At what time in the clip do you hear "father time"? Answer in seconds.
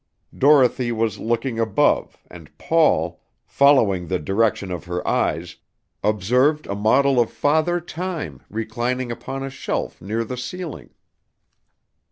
7.29-8.41